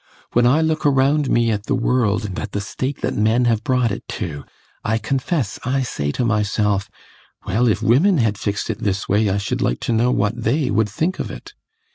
When 0.33 0.47
I 0.47 0.61
look 0.63 0.83
around 0.83 1.29
me 1.29 1.51
at 1.51 1.67
the 1.67 1.75
world, 1.75 2.25
and 2.25 2.39
at 2.39 2.53
the 2.53 2.59
state 2.59 3.01
that 3.01 3.13
men 3.13 3.45
have 3.45 3.63
brought 3.63 3.91
it 3.91 4.01
to, 4.17 4.45
I 4.83 4.97
confess 4.97 5.59
I 5.63 5.83
say 5.83 6.11
to 6.13 6.25
myself, 6.25 6.89
"Well, 7.45 7.67
if 7.67 7.83
women 7.83 8.17
had 8.17 8.39
fixed 8.39 8.71
it 8.71 8.79
this 8.79 9.07
way 9.07 9.29
I 9.29 9.37
should 9.37 9.61
like 9.61 9.79
to 9.81 9.93
know 9.93 10.09
what 10.09 10.41
they 10.41 10.71
would 10.71 10.89
think 10.89 11.19
of 11.19 11.29
it!" 11.29 11.53